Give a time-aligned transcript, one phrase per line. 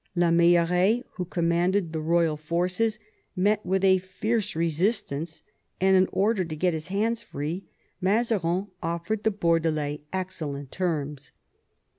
[0.15, 2.97] La Meilleraye, who commanded the royal forces,
[3.35, 5.43] met with a fierce resistance,
[5.79, 7.65] and in order to get his hands free
[8.01, 11.33] Mazarin offered the Bordelais excellent terms.